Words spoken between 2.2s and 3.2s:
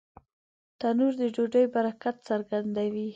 څرګندوي